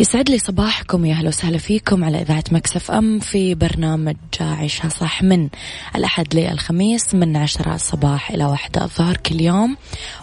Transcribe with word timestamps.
يسعد 0.00 0.30
لي 0.30 0.38
صباحكم 0.38 1.04
يا 1.04 1.14
أهلا 1.14 1.28
وسهلا 1.28 1.58
فيكم 1.58 2.04
على 2.04 2.22
إذاعة 2.22 2.44
ميكس 2.52 2.82
إف 2.82 2.90
أم 2.90 3.18
في 3.18 3.54
برنامج 3.54 4.16
عيشها 4.40 4.88
صح 4.88 5.22
من 5.22 5.48
الأحد 5.96 6.34
للخميس 6.34 7.14
من 7.14 7.36
عشرة 7.36 7.74
الصباح 7.74 8.30
إلى 8.30 8.44
واحدة 8.44 8.84
الظهر 8.84 9.16
كل 9.16 9.40
يوم 9.40 9.76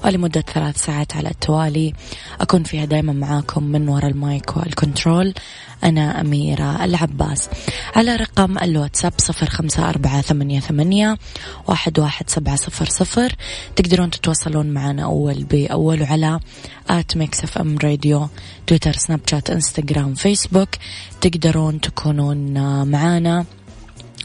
ولمدة 0.05 0.41
ثلاث 0.41 0.85
ساعات 0.85 1.15
على 1.15 1.29
التوالي. 1.29 1.93
أكون 2.41 2.63
فيها 2.63 2.85
دائما 2.85 3.13
معاكم 3.13 3.63
من 3.63 3.89
وراء 3.89 4.11
ال 4.11 4.23
mic 4.23 4.57
وال 4.57 4.72
control. 4.72 5.33
أنا 5.83 6.21
أميرة 6.21 6.83
العباس. 6.83 7.49
على 7.95 8.15
رقم 8.15 8.57
الواتساب 8.57 9.13
صفر 9.17 9.49
خمسة 9.49 9.89
أربعة 9.89 10.21
ثمانية, 10.21 10.59
ثمانية 10.59 11.17
واحد, 11.67 11.99
واحد 11.99 12.29
سبعة 12.29 12.55
صفر 12.55 12.85
صفر. 12.85 13.35
تقدرون 13.75 14.09
تتواصلون 14.09 14.67
معنا 14.67 15.03
أول 15.03 15.43
بأول 15.43 16.01
وعلى 16.01 16.39
at 16.89 17.17
ميكس 17.17 17.43
إف 17.43 17.57
إم 17.57 17.77
راديو 17.77 18.27
تويتر 18.67 18.93
سناب 18.93 19.19
شات 19.25 19.49
إنستغرام 19.49 20.13
فيسبوك. 20.13 20.69
تقدرون 21.21 21.81
تكونون 21.81 22.53
معنا 22.87 23.45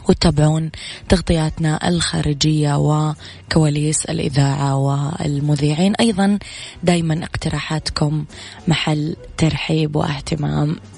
وتتابعون 0.09 0.71
تغطياتنا 1.09 1.89
الخارجية 1.89 2.77
وكواليس 2.77 4.05
الإذاعة 4.05 4.77
والمذيعين. 4.77 5.95
أيضا 5.95 6.39
دايما 6.83 7.23
اقتراحاتكم 7.23 8.25
محل 8.67 9.15
ترحيب 9.37 9.95
واهتمام 9.95 10.75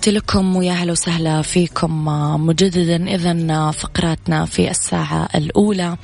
تحياتي 0.00 0.18
لكم 0.18 0.56
ويا 0.56 0.72
هلا 0.72 0.92
وسهلا 0.92 1.42
فيكم 1.42 2.04
مجددا 2.46 3.14
اذا 3.14 3.70
فقراتنا 3.70 4.44
في 4.44 4.70
الساعة 4.70 5.28
الأولى. 5.34 5.96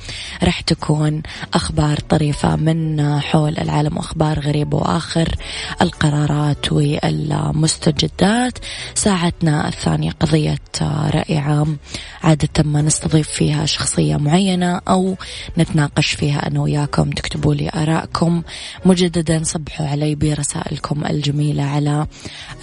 راح 0.43 0.61
تكون 0.61 1.21
أخبار 1.53 1.99
طريفة 1.99 2.55
من 2.55 3.01
حول 3.19 3.57
العالم 3.57 3.97
وأخبار 3.97 4.39
غريبة 4.39 4.77
وآخر 4.77 5.35
القرارات 5.81 6.71
والمستجدات. 6.71 8.57
ساعتنا 8.95 9.67
الثانية 9.67 10.11
قضية 10.11 10.59
راي 10.81 11.37
عام 11.37 11.77
عادة 12.23 12.63
ما 12.63 12.81
نستضيف 12.81 13.29
فيها 13.29 13.65
شخصية 13.65 14.17
معينة 14.17 14.81
أو 14.87 15.15
نتناقش 15.57 16.11
فيها 16.11 16.47
أنا 16.47 16.59
وياكم. 16.61 17.09
تكتبوا 17.09 17.55
لي 17.55 17.69
آرائكم. 17.75 18.41
مجددا 18.85 19.43
صبحوا 19.43 19.87
علي 19.87 20.15
برسائلكم 20.15 21.05
الجميلة 21.05 21.63
على 21.63 22.07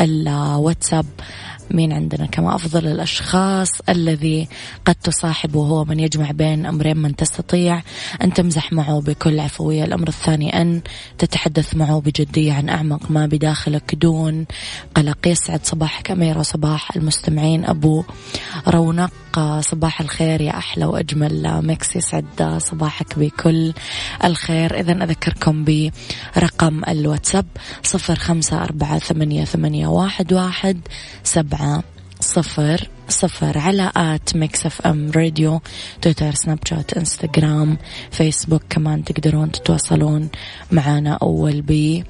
الواتساب. 0.01 1.07
مين 1.71 1.93
عندنا 1.93 2.27
كما 2.27 2.55
أفضل 2.55 2.87
الأشخاص 2.87 3.69
الذي 3.89 4.49
قد 4.85 4.95
تصاحبه 4.95 5.61
هو 5.61 5.85
من 5.85 6.01
يجمع 6.01 6.31
بين 6.31 6.67
أمرين 6.67 6.97
من 6.97 7.17
تستطيع 7.17 7.83
أن 8.23 8.33
تمزح 8.33 8.73
معه 8.73 9.01
بكل 9.01 9.41
عفوية. 9.41 9.85
الأمر 9.85 10.09
الثاني 10.09 10.63
أن 10.63 10.81
تتحدث 11.19 11.77
معه 11.77 12.01
بجدية 12.01 12.53
عن 12.53 12.69
أعمق 12.69 13.11
ما 13.11 13.27
بداخلك 13.27 13.95
دون 13.95 14.47
قلق. 14.95 15.19
يسعد 15.27 15.61
صباحك 15.67 16.11
أميرة 16.11 16.39
وصباح 16.39 16.97
المستمعين. 16.97 17.65
أبو 17.65 18.05
رونق 18.69 19.11
صباح 19.61 20.01
الخير 20.01 20.41
يا 20.41 20.59
أحلى 20.59 20.85
وأجمل. 20.85 21.63
ميكس 21.63 21.97
يسعد 21.97 22.59
صباحك 22.59 23.19
بكل 23.19 23.73
الخير. 24.25 24.81
إذا 24.81 25.05
أذكركم 25.05 25.65
برقم 25.65 26.83
الواتساب 26.89 27.47
صفر 27.83 28.15
خمسة 28.15 28.63
أربعة 28.63 28.99
ثمانية, 28.99 29.45
ثمانية 29.45 29.87
واحد, 29.87 30.33
واحد 30.33 30.81
سبعة 31.25 31.54
صفر 32.21 32.89
صفر 33.09 33.59
على 33.59 33.93
at 33.97 34.37
Mix 34.37 34.67
FM 34.67 35.11
Radio 35.17 35.61
تويتر 36.03 36.35
سناب 36.35 36.59
شات 36.65 36.93
إنستغرام 36.93 37.79
فيسبوك 38.11 38.63
كمان 38.71 39.05
تقدرون 39.05 39.53
تتواصلون 39.53 40.29
معنا 40.73 41.19
أول 41.23 41.63
بي 41.63 42.05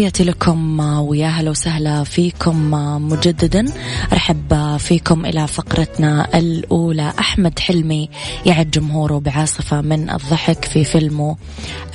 تحياتي 0.00 0.24
لكم 0.24 0.80
ويا 0.80 1.26
هلا 1.26 1.50
وسهلا 1.50 2.04
فيكم 2.04 2.70
مجددا. 3.10 3.64
أرحب 4.12 4.76
فيكم 4.76 5.26
إلى 5.26 5.46
فقرتنا 5.46 6.38
الأولى. 6.38 7.12
أحمد 7.18 7.58
حلمي 7.58 8.08
يعد 8.46 8.70
جمهوره 8.70 9.18
بعاصفة 9.18 9.80
من 9.80 10.10
الضحك 10.10 10.64
في 10.64 10.84
فيلمه 10.84 11.36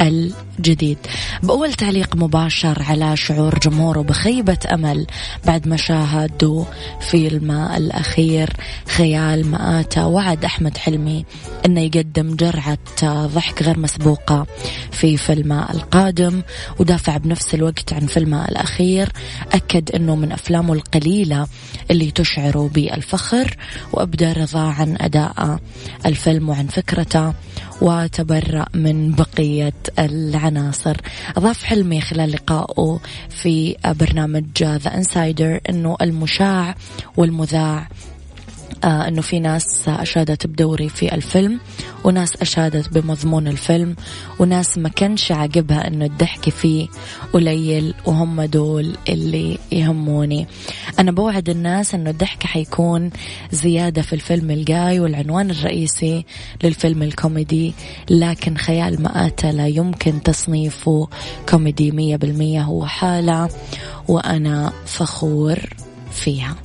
الجديد. 0.02 0.98
بأول 1.44 1.74
تعليق 1.74 2.16
مباشر 2.16 2.84
على 2.84 3.18
شعور 3.18 3.60
جمهوره 3.60 4.02
بخيبة 4.02 4.58
أمل 4.74 5.08
بعد 5.46 5.68
ما 5.68 5.78
شاهدوا 5.78 6.66
فيلم 7.02 7.52
الأخير 7.52 8.54
خيال 8.88 9.48
مآتة. 9.48 10.08
وعد 10.08 10.46
أحمد 10.46 10.78
حلمي 10.78 11.26
إنه 11.66 11.82
يقدم 11.82 12.36
جرعة 12.36 12.78
ضحك 13.04 13.64
غير 13.64 13.80
مسبوقة 13.80 14.48
في 14.92 15.18
فيلمه 15.18 15.72
القادم 15.74 16.42
ودافع 16.80 17.18
بنفس 17.18 17.54
الوقت 17.54 17.94
عن 17.96 18.06
فيلمه 18.08 18.46
الأخير 18.46 19.12
أكد 19.54 19.92
أنه 19.92 20.16
من 20.16 20.32
أفلامه 20.32 20.74
القليلة 20.74 21.48
اللي 21.92 22.12
تشعر 22.12 22.70
بالفخر 22.74 23.58
وأبدى 23.94 24.32
رضا 24.32 24.62
عن 24.72 24.98
أداء 25.02 25.60
الفيلم 26.06 26.50
وعن 26.50 26.68
فكرته 26.68 27.34
وتبرأ 27.82 28.66
من 28.74 29.12
بقية 29.12 29.74
العناصر. 30.00 30.98
أضاف 31.38 31.64
حلمي 31.64 32.02
خلال 32.02 32.32
لقائه 32.32 33.00
في 33.30 33.76
برنامج 33.86 34.64
ذا 34.64 34.96
انسايدر 34.96 35.60
أنه 35.70 35.98
المشاع 36.02 36.76
والمذاع 37.18 37.88
إنه 38.84 39.22
في 39.22 39.40
ناس 39.40 39.90
أشادت 39.90 40.48
بدوري 40.48 40.90
في 40.90 41.16
الفيلم 41.16 41.60
وناس 42.04 42.36
أشادت 42.42 42.94
بمضمون 42.94 43.48
الفيلم 43.48 43.96
وناس 44.40 44.78
ما 44.78 44.90
كانش 44.90 45.32
عاجبها 45.32 45.88
إنه 45.88 46.06
الضحك 46.06 46.50
فيه 46.50 46.88
قليل 47.34 47.94
وهم 48.06 48.42
دول 48.42 48.98
اللي 49.10 49.58
يهموني. 49.72 50.48
أنا 51.00 51.12
بوعد 51.12 51.50
الناس 51.50 51.96
إنه 51.96 52.10
الضحك 52.10 52.44
حيكون 52.44 53.10
زيادة 53.52 54.02
في 54.02 54.14
الفيلم 54.14 54.52
الجاي 54.52 55.00
والعنوان 55.00 55.52
الرئيسي 55.52 56.26
للفيلم 56.64 57.04
الكوميدي 57.04 57.74
لكن 58.10 58.58
خيال 58.58 59.02
مآتة 59.04 59.52
لا 59.52 59.68
يمكن 59.68 60.24
تصنيفه 60.24 61.08
كوميدي 61.50 61.92
مية 61.92 62.16
بالمية 62.16 62.62
هو 62.62 62.86
حالة 62.86 63.50
وأنا 64.08 64.74
فخور 64.86 65.60
فيها. 66.12 66.65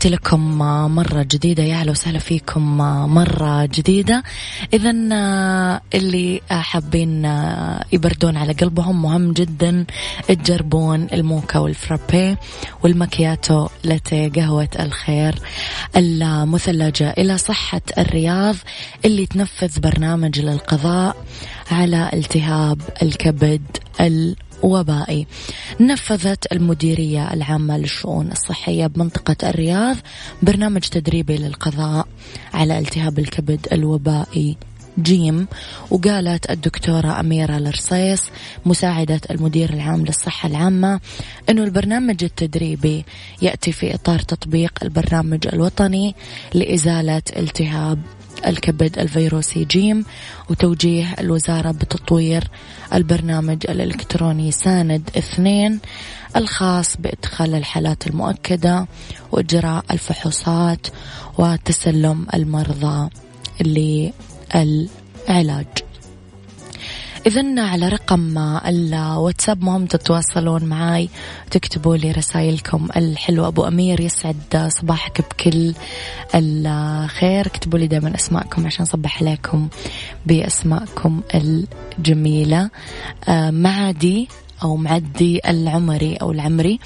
تحياتي 0.00 0.16
لكم 0.16 0.58
مرة 0.94 1.22
جديدة 1.22 1.62
يا 1.62 1.74
أهلا 1.74 1.90
وسهلا 1.90 2.18
فيكم 2.18 2.76
مرة 3.14 3.66
جديدة. 3.66 4.22
إذا 4.74 4.90
اللي 5.94 6.40
حابين 6.50 7.24
يبردون 7.92 8.36
على 8.36 8.52
قلبهم 8.52 9.02
مهم 9.02 9.32
جدا 9.32 9.84
تجربون 10.28 11.06
الموكا 11.12 11.58
والفرابي 11.58 12.36
والمكياتو 12.82 13.68
لاتيه 13.84 14.32
قهوة 14.32 14.68
الخير 14.80 15.34
المثلجة. 15.96 17.10
إلى 17.18 17.38
صحة 17.38 17.82
الرياض 17.98 18.56
اللي 19.04 19.26
تنفذ 19.26 19.80
برنامج 19.80 20.40
للقضاء 20.40 21.16
على 21.70 22.10
التهاب 22.12 22.80
الكبد 23.02 23.62
وبائي. 24.62 25.26
نفذت 25.80 26.52
المديرية 26.52 27.32
العامة 27.32 27.78
للشؤون 27.78 28.32
الصحية 28.32 28.86
بمنطقة 28.86 29.50
الرياض 29.50 29.96
برنامج 30.42 30.80
تدريبي 30.80 31.36
للقضاء 31.36 32.08
على 32.54 32.78
التهاب 32.78 33.18
الكبد 33.18 33.66
الوبائي 33.72 34.56
جيم 34.98 35.46
وقالت 35.90 36.50
الدكتورة 36.50 37.20
أميرة 37.20 37.56
الرصيص 37.56 38.22
مساعدة 38.66 39.20
المدير 39.30 39.72
العام 39.72 40.04
للصحة 40.06 40.48
العامة 40.48 41.00
أنه 41.50 41.64
البرنامج 41.64 42.24
التدريبي 42.24 43.04
يأتي 43.42 43.72
في 43.72 43.94
إطار 43.94 44.18
تطبيق 44.18 44.72
البرنامج 44.82 45.46
الوطني 45.52 46.14
لإزالة 46.54 47.22
التهاب 47.36 47.98
الكبد 48.46 48.98
الفيروسي 48.98 49.64
جيم 49.64 50.04
وتوجيه 50.50 51.14
الوزارة 51.18 51.70
بتطوير 51.70 52.44
البرنامج 52.94 53.66
الإلكتروني 53.68 54.52
ساند 54.52 55.10
اثنين 55.18 55.80
الخاص 56.36 56.96
بإدخال 56.96 57.54
الحالات 57.54 58.06
المؤكدة 58.06 58.86
وإجراء 59.32 59.84
الفحوصات 59.90 60.86
وتسلم 61.38 62.26
المرضى 62.34 63.10
للعلاج. 63.60 65.66
إذا 67.26 67.60
على 67.60 67.88
رقم 67.88 68.38
الواتساب 68.38 69.64
مهم 69.64 69.86
تتواصلون 69.86 70.64
معاي. 70.64 71.08
تكتبوا 71.50 71.96
لي 71.96 72.12
رسائلكم 72.12 72.88
الحلوة. 72.96 73.48
أبو 73.48 73.64
أمير 73.64 74.00
يسعد 74.00 74.70
صباحك 74.80 75.20
بكل 75.20 75.74
الخير. 76.34 77.46
اكتبوا 77.46 77.78
لي 77.78 77.86
دائما 77.86 78.14
أسماءكم 78.14 78.66
عشان 78.66 78.84
صبح 78.84 79.22
عليكم 79.22 79.68
بأسماءكم 80.26 81.20
الجميلة. 81.34 82.70
آه 83.28 83.50
معدي 83.50 84.28
أو 84.62 84.76
معدي 84.76 85.40
العمري 85.48 86.16
أو 86.16 86.32
العمري. 86.32 86.78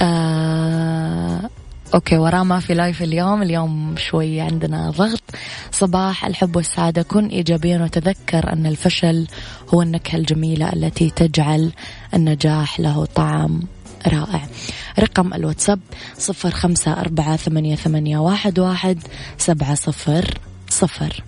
آه 0.00 1.50
okay 1.94 2.16
وراه 2.16 2.42
ما 2.42 2.60
في 2.60 2.74
live 2.74 3.02
اليوم. 3.02 3.42
اليوم 3.42 3.94
شوي 3.96 4.40
عندنا 4.40 4.90
ضغط. 4.90 5.22
صباح 5.72 6.24
الحب 6.26 6.56
والسعادة 6.56 7.02
كن 7.02 7.26
ايجابيا 7.26 7.78
وتذكر 7.78 8.52
أن 8.52 8.66
الفشل 8.66 9.26
هو 9.74 9.82
النكهة 9.82 10.16
الجميلة 10.16 10.72
التي 10.72 11.10
تجعل 11.10 11.72
النجاح 12.14 12.80
له 12.80 13.04
طعم 13.04 13.62
رائع. 14.06 14.46
رقم 14.98 15.34
الواتساب 15.34 15.80
صفر 16.18 16.50
خمسة 16.50 16.92
أربعة 16.92 17.36
ثمانية, 17.36 17.76
ثمانية 17.76 18.18
واحد, 18.18 18.58
واحد 18.58 18.98
سبعة 19.38 19.74
صفر 19.74 20.38
صفر. 20.68 21.22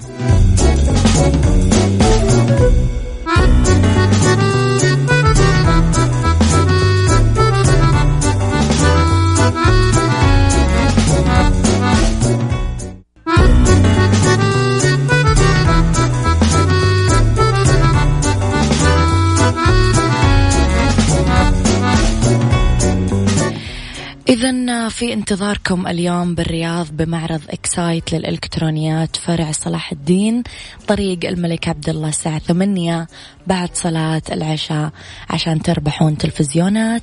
إذا 24.35 24.89
في 24.89 25.13
انتظاركم 25.13 25.87
اليوم 25.87 26.35
بالرياض 26.35 26.87
بمعرض 26.91 27.41
إكسايت 27.51 28.13
للإلكترونيات 28.13 29.17
فرع 29.17 29.53
صلاح 29.53 29.93
الدين 29.93 30.43
طريق 30.89 31.19
الملك 31.25 31.69
عبد 31.69 31.89
الله 31.89 32.09
الساعة 32.09 32.39
ثمانية 32.39 33.07
بعد 33.47 33.71
صلاة 33.75 34.23
العشاء 34.33 34.91
عشان 35.31 35.63
تربحون 35.63 36.19
تلفزيونات 36.19 37.03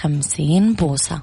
خمسين 0.00 0.74
بوصة. 0.74 1.22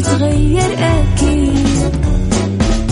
تتغير 0.00 0.72
أكيد. 0.78 1.94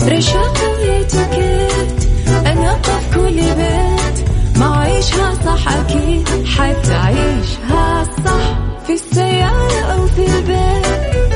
رشاق 0.07 0.57
ويتوكيت 0.79 2.07
أنا 2.45 2.77
في 2.81 3.15
كل 3.15 3.35
بيت. 3.35 4.29
ما 4.59 4.77
عيشها 4.77 5.33
صح 5.45 5.67
أكيد 5.73 6.29
حتعيشها 6.45 8.03
صح. 8.25 8.57
في 8.87 8.93
السيارة 8.93 9.79
أو 9.93 10.07
في 10.07 10.25
البيت 10.25 10.85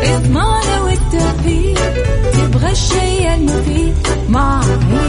إضمعنا 0.04 0.82
والتوفيق. 0.82 1.94
تبغى 2.34 2.72
الشيء 2.72 3.34
المفيد 3.36 3.96
ما 4.30 4.62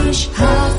عيشها 0.05 0.69
صح 0.69 0.78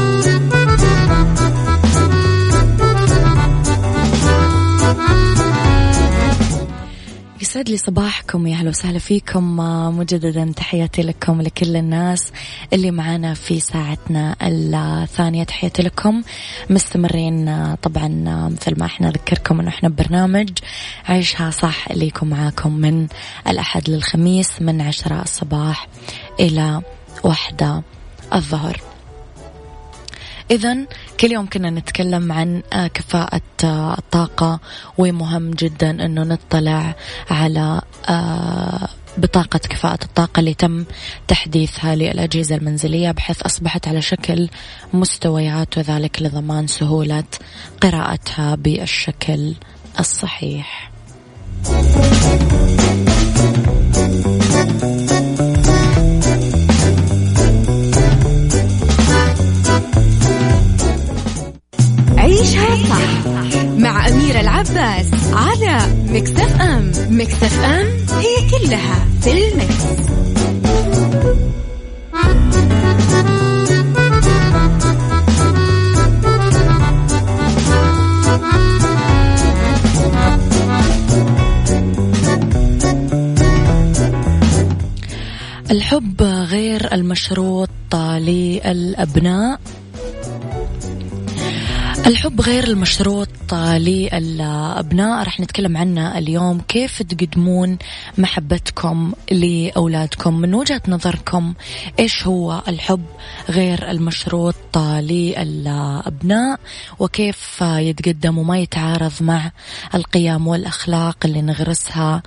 يسعد 7.51 7.69
لي 7.69 7.77
صباحكم. 7.77 8.47
يا 8.47 8.55
أهلا 8.55 8.69
وسهلا 8.69 8.99
فيكم. 8.99 9.59
آه، 9.59 9.91
مجددا 9.91 10.53
تحياتي 10.55 11.01
لكم 11.01 11.41
لكل 11.41 11.75
الناس 11.75 12.31
اللي 12.73 12.91
معانا 12.91 13.33
في 13.33 13.59
ساعتنا 13.59 14.35
الثانية. 14.41 15.43
تحياتي 15.43 15.81
لكم. 15.81 16.21
مستمرين 16.69 17.47
آه، 17.47 17.75
طبعا 17.75 18.23
آه، 18.27 18.49
مثل 18.49 18.79
ما 18.79 18.85
إحنا 18.85 19.07
نذكركم 19.07 19.59
إنه 19.59 19.69
إحنا 19.69 19.89
ببرنامج 19.89 20.49
عيشها 21.05 21.51
صح 21.51 21.91
اللي 21.91 22.07
يكون 22.07 22.29
معاكم 22.29 22.73
من 22.73 23.07
الأحد 23.47 23.89
للخميس 23.89 24.61
من 24.61 24.81
عشرة 24.81 25.21
الصباح 25.21 25.87
إلى 26.39 26.81
واحدة 27.23 27.83
الظهر. 28.33 28.90
إذا 30.51 30.77
كل 31.19 31.31
يوم 31.31 31.45
كنا 31.45 31.69
نتكلم 31.69 32.31
عن 32.31 32.63
آه، 32.73 32.87
كفاءة 32.87 33.41
آه، 33.63 33.97
الطاقة 33.97 34.59
ومهم 34.97 35.51
جدا 35.51 35.89
أنه 36.05 36.23
نطلع 36.23 36.95
على 37.29 37.81
آه، 38.09 38.87
بطاقة 39.17 39.59
كفاءة 39.59 40.03
الطاقة 40.03 40.39
اللي 40.39 40.53
تم 40.53 40.85
تحديثها 41.27 41.95
للأجهزة 41.95 42.55
المنزلية 42.55 43.11
بحيث 43.11 43.41
أصبحت 43.41 43.87
على 43.87 44.01
شكل 44.01 44.49
مستويات 44.93 45.77
وذلك 45.77 46.21
لضمان 46.21 46.67
سهولة 46.67 47.23
قراءتها 47.81 48.55
بالشكل 48.55 49.53
الصحيح. 49.99 50.91
مع 63.77 64.07
أميرة 64.07 64.39
العباس 64.39 65.07
على 65.33 65.79
مكتف 66.09 66.61
أم 66.61 66.91
مكتف 67.09 67.59
أم 67.63 67.87
هي 68.19 68.49
كلها 68.49 69.05
في 69.21 69.31
المكس. 69.31 70.11
الحب 85.71 86.21
غير 86.21 86.93
المشروط 86.93 87.69
للأبناء 87.95 89.59
الحب 92.07 92.41
غير 92.41 92.63
المشروط 92.63 93.53
للأبناء. 93.53 95.23
رح 95.23 95.39
نتكلم 95.39 95.77
عنه 95.77 96.17
اليوم. 96.17 96.61
كيف 96.61 97.01
تقدمون 97.01 97.77
محبتكم 98.17 99.13
لأولادكم؟ 99.31 100.33
من 100.33 100.53
وجهة 100.53 100.81
نظركم 100.87 101.53
إيش 101.99 102.27
هو 102.27 102.61
الحب 102.67 103.05
غير 103.49 103.91
المشروط 103.91 104.77
للأبناء؟ 104.77 106.59
وكيف 106.99 107.61
يتقدم 107.61 108.37
وما 108.37 108.59
يتعارض 108.59 109.13
مع 109.21 109.51
القيم 109.95 110.47
والأخلاق 110.47 111.17
اللي 111.25 111.41
نغرسها 111.41 112.23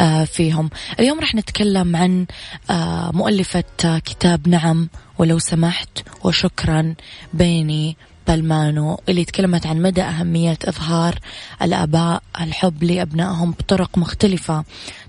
آه، 0.00 0.24
فيهم؟ 0.24 0.70
اليوم 1.00 1.20
رح 1.20 1.34
نتكلم 1.34 1.96
عن 1.96 2.26
آه، 2.70 3.10
مؤلفة 3.14 3.64
كتاب 4.04 4.48
نعم 4.48 4.88
ولو 5.18 5.38
سمحت 5.38 5.88
وشكرا 6.24 6.94
بيني 7.34 7.96
بالمانو 8.28 9.00
اللي 9.08 9.24
تكلمت 9.24 9.66
عن 9.66 9.82
مدى 9.82 10.02
أهمية 10.02 10.58
إظهار 10.64 11.18
الآباء 11.62 12.22
الحب 12.40 12.84
لأبنائهم 12.84 13.50
بطرق 13.50 13.98
مختلفة. 13.98 14.64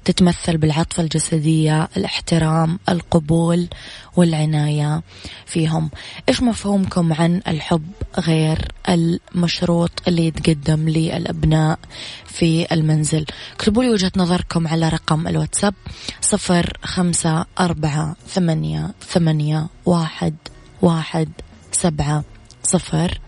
تتمثل 0.05 0.57
بالعطف 0.57 0.99
الجسدية 0.99 1.89
الاحترام 1.97 2.79
القبول 2.89 3.67
والعناية 4.15 5.01
فيهم. 5.45 5.89
إيش 6.29 6.41
مفهومكم 6.41 7.13
عن 7.13 7.41
الحب 7.47 7.91
غير 8.19 8.71
المشروط 8.89 9.91
اللي 10.07 10.27
يتقدم 10.27 10.89
للأبناء 10.89 11.79
في 12.25 12.73
المنزل؟ 12.73 13.25
اكتبوا 13.55 13.83
لي 13.83 13.89
وجهة 13.89 14.11
نظركم 14.17 14.67
على 14.67 14.89
رقم 14.89 15.27
الواتساب 15.27 15.73
صفر 16.21 16.77
خمسة 16.83 17.45
أربعة 17.59 18.15
ثمانية 18.27 18.93
ثمانية 19.01 19.67
واحد 19.85 20.35
واحد 20.81 21.29
سبعة. 21.71 22.38
صفر 22.63 23.19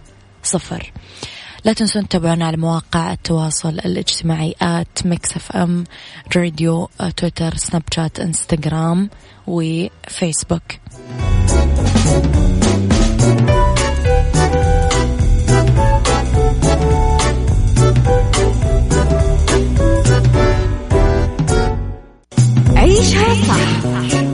صفر. 0.43 0.91
لا 1.65 1.73
تنسون 1.73 2.07
تتابعونا 2.07 2.45
على 2.45 2.57
مواقع 2.57 3.13
التواصل 3.13 3.69
الاجتماعي 3.69 4.55
at 4.61 5.05
Mix 5.05 5.35
FM 5.35 5.83
Radio 6.35 6.89
تويتر 7.17 7.55
سناب 7.55 7.83
شات 7.95 8.19
انستغرام 8.19 9.09
وفيسبوك 9.47 10.61
عيشها 22.75 23.33
صح. 23.33 24.20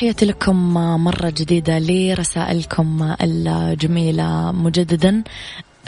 تحياتي 0.00 0.26
لكم 0.26 0.74
مرة 1.04 1.30
جديدة 1.30 1.78
لرسائلكم 1.78 3.14
الجميلة 3.22 4.52
مجددا. 4.52 5.22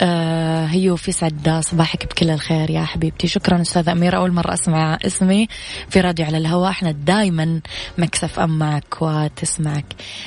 آه 0.01 0.65
هيو 0.65 0.95
في 0.95 1.11
سعد 1.11 1.59
صباحك 1.59 2.05
بكل 2.05 2.29
الخير 2.29 2.69
يا 2.69 2.83
حبيبتي. 2.83 3.27
شكرا 3.27 3.61
أستاذة 3.61 3.91
أميرة 3.91 4.17
أول 4.17 4.31
مرة 4.31 4.53
أسمع 4.53 4.97
اسمي 5.05 5.47
في 5.89 6.01
راديو 6.01 6.25
على 6.25 6.37
الهواء. 6.37 6.69
إحنا 6.69 6.91
دايما 6.91 7.61
مكسف 7.97 8.39
أم 8.39 8.59
معك 8.59 9.01
وتسمعك. 9.01 9.85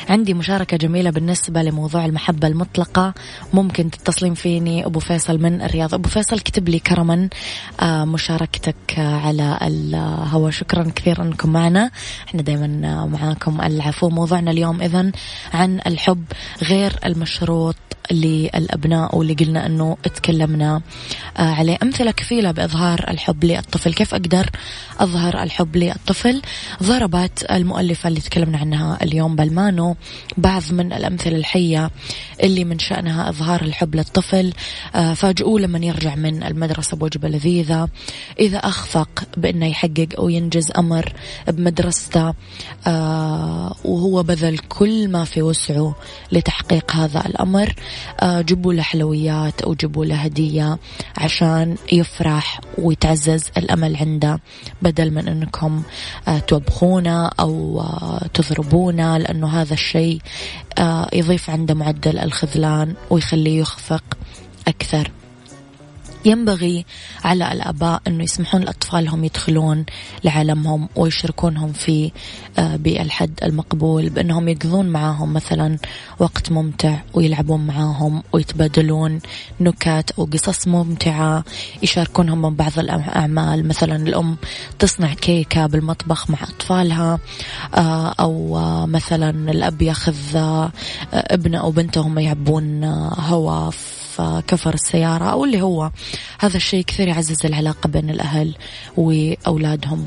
عندي 0.08 0.34
مشاركة 0.34 0.76
جميلة 0.76 1.10
بالنسبة 1.10 1.62
لموضوع 1.62 2.04
المحبة 2.04 2.48
المطلقة. 2.48 3.14
ممكن 3.52 3.90
تتصلين 3.90 4.34
فيني 4.34 4.86
أبو 4.86 5.00
فيصل 5.00 5.38
من 5.38 5.62
الرياض. 5.62 5.94
أبو 5.94 6.08
فيصل 6.08 6.40
كتب 6.40 6.68
لي 6.68 6.78
كرما 6.78 7.28
آه 7.80 8.04
مشاركتك 8.04 8.98
على 8.98 9.58
الهواء. 9.62 10.50
شكرا 10.50 10.92
كثير 10.96 11.22
أنكم 11.22 11.52
معنا. 11.52 11.90
إحنا 12.28 12.42
دايما 12.42 13.06
معاكم 13.06 13.60
العفو. 13.60 14.08
موضوعنا 14.08 14.50
اليوم 14.50 14.82
إذن 14.82 15.12
عن 15.54 15.80
الحب 15.86 16.24
غير 16.62 16.92
المشروط. 17.04 17.76
للأبناء 18.12 19.16
واللي 19.16 19.34
قلنا 19.34 19.66
أنه 19.66 19.96
تكلمنا. 20.02 20.80
آه، 21.36 21.42
عليه 21.42 21.78
أمثلة 21.82 22.10
كفيلة 22.10 22.50
بإظهار 22.50 23.04
الحب 23.08 23.44
للطفل. 23.44 23.94
كيف 23.94 24.14
أقدر 24.14 24.50
أظهر 24.98 25.42
الحب 25.42 25.76
للطفل؟ 25.76 26.42
ضربت 26.82 27.46
المؤلفة 27.50 28.08
اللي 28.08 28.20
تكلمنا 28.20 28.58
عنها 28.58 28.98
اليوم 29.02 29.36
بالمانو 29.36 29.96
بعض 30.36 30.62
من 30.70 30.92
الأمثلة 30.92 31.36
الحية 31.36 31.90
اللي 32.42 32.64
من 32.64 32.78
شأنها 32.78 33.28
إظهار 33.28 33.62
الحب 33.62 33.94
للطفل. 33.94 34.52
آه، 34.94 35.14
فاجئوه 35.14 35.60
لما 35.60 35.78
يرجع 35.78 36.14
من 36.14 36.42
المدرسة 36.42 36.96
بوجبة 36.96 37.28
لذيذة. 37.28 37.88
إذا 38.40 38.58
أخفق 38.58 39.08
بأنه 39.36 39.66
يحقق 39.66 40.08
أو 40.18 40.28
ينجز 40.28 40.72
أمر 40.78 41.12
بمدرسته 41.48 42.34
آه، 42.86 43.74
وهو 43.84 44.22
بذل 44.22 44.58
كل 44.58 45.08
ما 45.08 45.24
في 45.24 45.42
وسعه 45.42 45.94
لتحقيق 46.32 46.92
هذا 46.92 47.26
الأمر. 47.26 47.74
جيبوا 48.24 48.72
له 48.72 48.82
حلويات 48.82 49.62
أو 49.62 49.74
جيبوا 49.74 50.04
له 50.04 50.14
هدية 50.16 50.78
عشان 51.16 51.76
يفرح 51.92 52.60
ويتعزز 52.78 53.50
الأمل 53.56 53.96
عنده 53.96 54.40
بدل 54.82 55.10
من 55.10 55.28
أنكم 55.28 55.82
آه، 56.28 56.38
توبخونه 56.38 57.26
أو 57.26 57.80
آه، 57.80 58.26
تضربونه 58.34 59.18
لأنه 59.18 59.62
هذا 59.62 59.74
الشيء 59.74 60.20
يضيف 61.12 61.50
عنده 61.50 61.74
معدل 61.74 62.18
الخذلان 62.18 62.94
ويخليه 63.10 63.60
يخفق 63.60 64.04
أكثر. 64.68 65.10
ينبغي 66.26 66.84
على 67.24 67.52
الآباء 67.52 68.02
أنه 68.06 68.24
يسمحون 68.24 68.60
لأطفالهم 68.60 69.24
يدخلون 69.24 69.86
لعالمهم 70.24 70.88
ويشاركونهم 70.96 71.72
في 71.72 72.12
آه، 72.58 72.76
بالحد 72.76 73.40
المقبول 73.42 74.08
بأنهم 74.08 74.48
يقضون 74.48 74.86
معاهم 74.86 75.32
مثلا 75.32 75.78
وقت 76.18 76.52
ممتع 76.52 76.96
ويلعبون 77.14 77.66
معاهم 77.66 78.22
ويتبادلون 78.32 79.20
نكات 79.60 80.10
أو 80.10 80.24
قصص 80.24 80.68
ممتعة 80.68 81.44
يشاركونهم 81.82 82.42
من 82.42 82.54
بعض 82.54 82.78
الأعمال 82.78 83.68
مثلا 83.68 83.96
الأم 83.96 84.36
تصنع 84.78 85.14
كيكة 85.14 85.66
بالمطبخ 85.66 86.30
مع 86.30 86.38
أطفالها 86.42 87.18
آه، 87.74 88.14
أو 88.20 88.58
آه، 88.58 88.86
مثلا 88.86 89.50
الأب 89.50 89.82
ياخذ 89.82 90.16
ابنه 91.12 91.58
أو 91.58 91.70
بنته 91.70 92.00
هم 92.00 92.18
يعبون 92.18 92.84
هوا 93.18 93.70
كفر 94.20 94.74
السيارة 94.74 95.24
أو 95.24 95.44
اللي 95.44 95.62
هو 95.62 95.90
هذا 96.38 96.56
الشيء 96.56 96.84
كثير 96.84 97.08
يعزز 97.08 97.46
العلاقة 97.46 97.88
بين 97.88 98.10
الأهل 98.10 98.54
وأولادهم. 98.96 100.06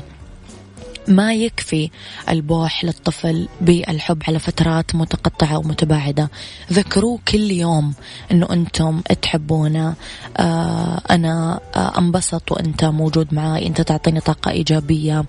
ما 1.08 1.34
يكفي 1.34 1.90
البوح 2.28 2.84
للطفل 2.84 3.48
بالحب 3.60 4.22
على 4.28 4.38
فترات 4.38 4.94
متقطعة 4.94 5.58
ومتباعدة. 5.58 6.30
ذكروه 6.72 7.18
كل 7.28 7.50
يوم 7.50 7.94
أنه 8.30 8.52
أنتم 8.52 9.00
تحبونا 9.00 9.94
آه 10.36 10.99
أنا 11.10 11.60
أنبسط 11.98 12.52
وأنت 12.52 12.84
موجود 12.84 13.34
معي 13.34 13.66
أنت 13.66 13.80
تعطيني 13.80 14.20
طاقة 14.20 14.50
إيجابية. 14.50 15.24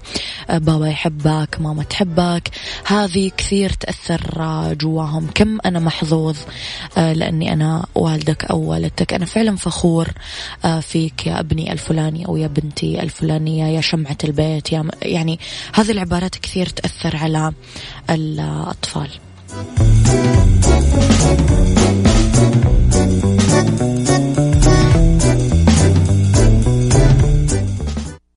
بابا 0.50 0.88
يحبك 0.88 1.58
ماما 1.60 1.84
تحبك. 1.84 2.50
هذه 2.86 3.32
كثير 3.38 3.70
تأثر 3.70 4.22
جواهم. 4.74 5.28
كم 5.36 5.58
أنا 5.66 5.80
محظوظ 5.80 6.38
آه 6.98 7.14
لأني 7.14 7.54
أنا 7.54 7.86
والدك 7.96 8.46
أو 8.46 8.60
والدتك 8.60 9.14
أنا 9.14 9.26
فعلا 9.26 9.56
فخور 9.56 10.08
آه 10.66 10.80
فيك 10.80 11.28
يا 11.28 11.40
أبني 11.40 11.72
الفلاني 11.72 12.26
أو 12.28 12.38
يا 12.38 12.48
بنتي 12.48 13.04
الفلانية 13.04 13.66
يا 13.66 13.82
شمعة 13.82 14.18
البيت 14.24 14.72
يا 14.72 14.86
يعني 15.02 15.40
هذه 15.74 15.92
العبارات 15.92 16.36
كثير 16.36 16.70
تأثر 16.70 17.18
على 17.18 17.54
الأطفال. 18.10 19.10